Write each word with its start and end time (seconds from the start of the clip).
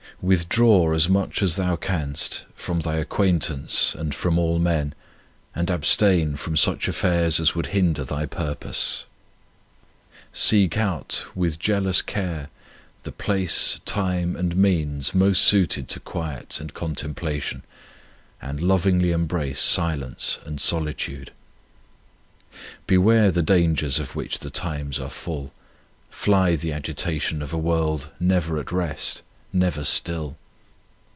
Withdraw 0.21 0.93
as 0.93 1.09
much 1.09 1.41
as 1.41 1.55
thou 1.55 1.75
canst 1.77 2.45
from 2.53 2.81
thy 2.81 2.97
acquaintance 2.97 3.95
and 3.95 4.13
from 4.13 4.37
all 4.37 4.59
men, 4.59 4.93
and 5.55 5.71
abstain 5.71 6.35
from 6.35 6.55
such 6.55 6.87
affairs 6.87 7.39
as 7.39 7.55
would 7.55 7.67
hinder 7.67 8.03
thy 8.03 8.27
purpose. 8.27 9.05
33 10.31 10.33
c 10.35 10.53
On 10.53 10.53
Union 10.53 10.63
with 10.63 10.69
God 10.69 10.79
Seek 10.83 10.83
out 11.27 11.35
with 11.35 11.57
jealous 11.59 12.01
care 12.03 12.49
the 13.01 13.11
place, 13.11 13.79
time, 13.83 14.35
and 14.35 14.55
means 14.55 15.15
most 15.15 15.41
suited 15.43 15.87
to 15.87 15.99
quiet 15.99 16.59
and 16.59 16.75
contemplation, 16.75 17.63
and 18.39 18.61
lovingly 18.61 19.09
embrace 19.11 19.59
silence 19.61 20.37
and 20.45 20.61
solitude. 20.61 21.31
Beware 22.85 23.31
the 23.31 23.41
dangers 23.41 23.97
of 23.97 24.15
which 24.15 24.37
the 24.37 24.51
times 24.51 24.99
are 24.99 25.09
full; 25.09 25.51
fly 26.11 26.55
the 26.55 26.71
agitation 26.73 27.41
of 27.41 27.51
a 27.51 27.57
world 27.57 28.11
never 28.19 28.59
at 28.59 28.71
rest, 28.71 29.23
never 29.53 29.83
still. 29.83 30.37